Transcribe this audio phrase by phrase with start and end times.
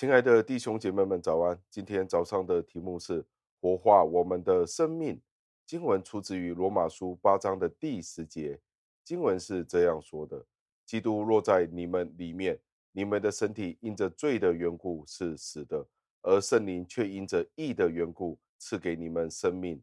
[0.00, 1.60] 亲爱的弟兄姐妹们，早安！
[1.68, 3.22] 今天早上的题目是
[3.60, 5.20] 活化我们的生命。
[5.66, 8.58] 经文出自于罗马书八章的第十节。
[9.04, 10.42] 经文是这样说的：
[10.86, 12.58] 基督若在你们里面，
[12.92, 15.86] 你们的身体因着罪的缘故是死的，
[16.22, 19.82] 而圣灵却因着义的缘故赐给你们生命。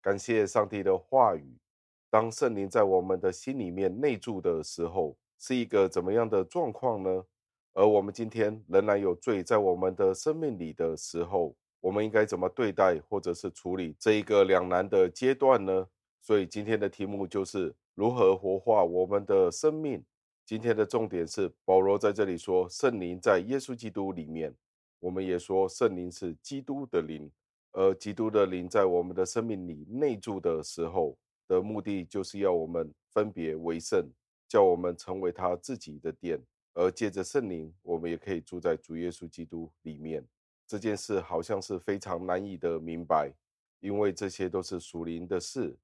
[0.00, 1.58] 感谢上帝的话语。
[2.08, 7.24] 当圣灵在我们的心里面内住的时候，是一个怎么样的状况呢？
[7.80, 15.88] 而我们今天仍然有罪在我们的生命里的时候，我们应该怎么对待或者是处理这一个两难的阶段呢？
[16.20, 20.04] 所以今天的题目就是如何活化我们的生命。
[20.44, 24.54] 今天的重点是保罗在这里说，圣灵在耶稣基督里面，
[24.98, 27.30] 我们也说圣灵是基督的灵，
[27.72, 31.16] 而基督的灵在我们的生命里内住的时候
[31.48, 34.06] 的目的，就是要我们分别为圣，
[34.46, 36.38] 叫我们成为他自己的殿。
[36.74, 40.24] 而借着圣灵，我们也可以住在主耶稣基督里面。
[40.66, 43.32] 这件事好像是非常难以的明白，
[43.80, 45.76] 因为这些都是属灵的事。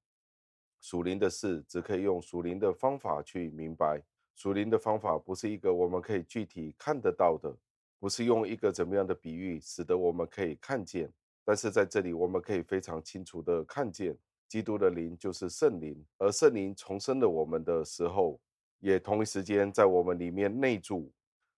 [0.79, 4.01] 属灵的事只可以用属灵的方法去明白。
[4.33, 7.53] 属灵的方法不是一个我们可以具体看得到的，
[7.99, 11.11] 不是用一个怎么样的比喻使得我们可以看见。
[11.43, 18.39] 但是在这里，我们可以非常清楚的看见，基督的灵就是圣灵，而圣灵重生了我们的时候。
[18.79, 21.11] 也同一时间在我们里面内住，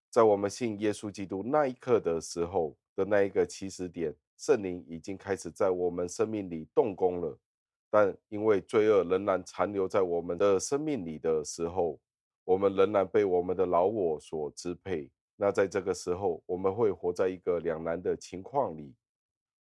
[0.08, 7.38] 在我们信耶稣基督那一刻的时候的那一个起始点，圣灵已经开始在我们生命里动工了。
[7.90, 11.98] 但因为罪恶仍然残留在我们的生命里的时候，
[12.44, 15.10] 我们仍然被我们的老我所支配。
[15.36, 18.94] 那在这个时候，我们会活在一个两难的情况里。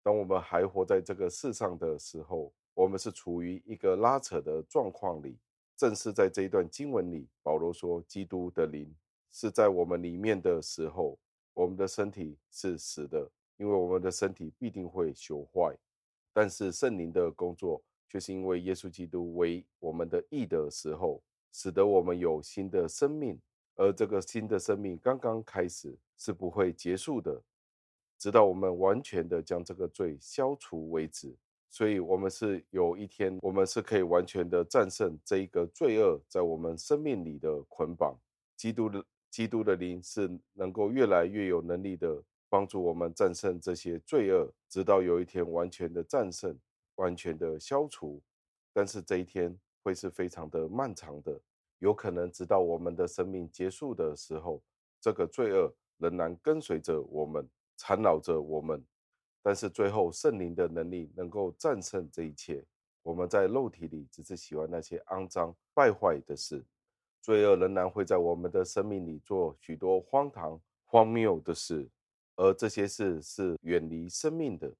[0.01, 5.37] 当我们还活在这个世上的时候，我们是处于一个拉扯的状况里。
[5.75, 8.93] 正是在这一段经文里，保罗说：“基督的灵
[9.31, 11.17] 是在我们里面的时候，
[11.53, 15.75] 我们的身体是死的，因为我们的身体必定会朽坏。
[16.31, 23.39] 但是圣灵的工作却是因为耶稣基督为我们的义的时候，使得我们有新的生命。
[23.75, 27.41] 而这个新的生命刚刚开始，是不会结束的，
[28.19, 31.35] 直到我们完全的将这个罪消除为止。”
[31.73, 38.15] 所以，我们是有一天，我们是可以完全的战胜这一个罪恶在我们生命里的捆绑。
[38.55, 46.55] 基督的基督的灵是能够越来越有能力的帮助我们战胜这些罪恶，直到有一天完全的战胜，
[46.97, 48.21] 完全的消除。
[48.71, 51.41] 但是这一天会是非常的漫长的，
[51.79, 54.61] 有可能直到我们的生命结束的时候，
[55.01, 58.85] 这个罪恶仍然跟随着我们，缠绕着我们。
[59.43, 62.65] 但是最后，圣灵的能力能够战胜这一切。
[63.03, 66.63] 我们在肉体里只是喜欢那些肮脏败坏的事，
[67.21, 71.85] 罪恶仍然会在我们的生命里做许多荒唐荒谬的事，
[72.37, 74.73] 而这些事是远离生命的，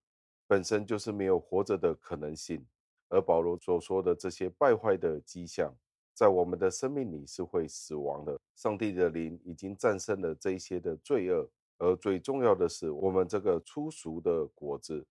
[0.47, 2.65] 本身就是没有活着的可能性。
[3.09, 5.75] 而保罗所说的这些败坏的迹象，
[6.13, 8.39] 在我们的生命里是会死亡的。
[8.55, 11.47] 上帝的灵已经战胜了这些的罪恶。
[11.79, 15.05] 而最重要的是，我们这个粗俗的果子，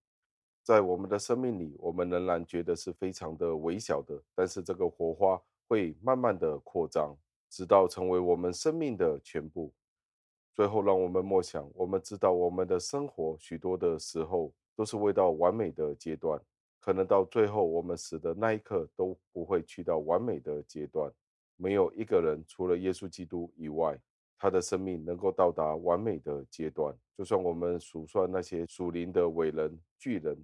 [0.62, 4.22] 在我们的生命里，我们仍然觉得是非常的微小的。
[4.34, 7.14] 但是这个火花会慢慢的扩张，
[7.50, 9.72] 直到成为我们生命的全部。
[10.54, 16.40] 最后，让我们默想，我们知道我们的生活许多的时候都是未到完美的阶段，
[16.80, 21.12] 可能到最后我们死的那一刻都不会去到完美的阶段。
[21.56, 24.00] 没有一个人除了耶稣基督以外。
[24.42, 30.36] 他的生命能够到达完美的阶段，就算我们数算那些属灵的伟人、巨人，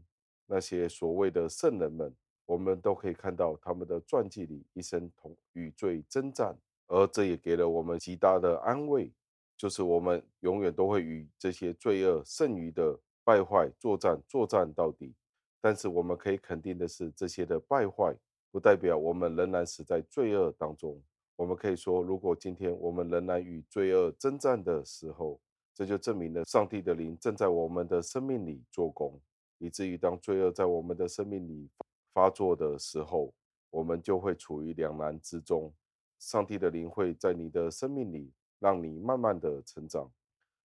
[0.46, 2.14] 那些所谓的圣人们，
[2.46, 6.56] 我们都可以看到他们的传记里一生同与罪征战，
[6.86, 9.12] 而这也给了我们极大的安慰，
[9.56, 15.12] 就是我们永远都会与这些罪恶剩余的败坏作战，作战到底。
[15.60, 18.14] 但是我们可以肯定的是，这些的败坏
[18.52, 21.02] 不代表我们仍然死在罪恶当中。
[21.38, 25.38] 我们可以说，如果今天我们仍然与罪恶征战的时候，
[25.72, 29.20] 这就证明了上帝的灵正在我们的生命里做工，
[29.58, 31.70] 以至于当罪恶在我们的生命里
[32.12, 33.32] 发作的时候，
[33.70, 35.72] 我们就会处于两难之中。
[36.18, 40.10] 上帝的灵会在你的生命里，让你慢慢的成长，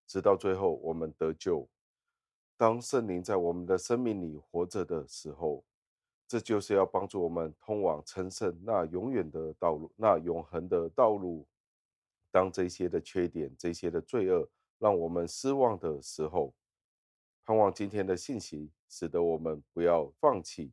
[0.08, 1.68] 直到最后我们得救。
[2.58, 5.64] 当圣灵在我们的生命里活着的时候，
[6.28, 11.46] 这就是要帮助我们通往成圣那永远的道路，那永恒的道路。
[12.32, 14.50] 当这些的缺点、这些的罪恶
[14.80, 16.54] 让我们失望的时候，
[17.46, 20.72] 盼望今天的信息使得我们不要放弃，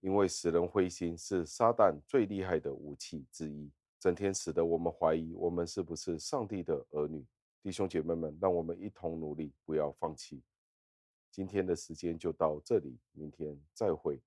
[0.00, 7.26] 因为使人灰心是撒旦最厉害的武器之一，整天使得我们怀疑我们是不是上帝的儿女。
[7.62, 10.40] 弟兄姐妹们，让我们一同努力，不要放弃。
[11.30, 14.18] 今天的时间就到这里，明天再会。